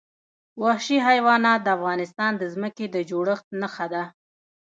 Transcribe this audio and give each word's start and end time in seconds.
وحشي 0.63 0.97
حیوانات 1.07 1.59
د 1.63 1.67
افغانستان 1.77 2.31
د 2.37 2.43
ځمکې 2.53 2.85
د 2.89 2.97
جوړښت 3.09 3.47
نښه 3.61 3.87
ده. 3.93 4.03